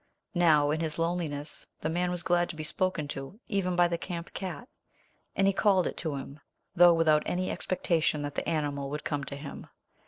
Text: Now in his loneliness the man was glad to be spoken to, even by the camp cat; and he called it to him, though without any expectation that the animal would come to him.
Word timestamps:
Now 0.33 0.71
in 0.71 0.79
his 0.79 0.97
loneliness 0.97 1.67
the 1.81 1.87
man 1.87 2.09
was 2.09 2.23
glad 2.23 2.49
to 2.49 2.55
be 2.55 2.63
spoken 2.63 3.07
to, 3.09 3.39
even 3.47 3.75
by 3.75 3.87
the 3.87 3.99
camp 3.99 4.33
cat; 4.33 4.67
and 5.35 5.45
he 5.45 5.53
called 5.53 5.85
it 5.85 5.95
to 5.97 6.15
him, 6.15 6.39
though 6.75 6.95
without 6.95 7.21
any 7.27 7.51
expectation 7.51 8.23
that 8.23 8.33
the 8.33 8.49
animal 8.49 8.89
would 8.89 9.03
come 9.03 9.23
to 9.25 9.35
him. 9.35 9.67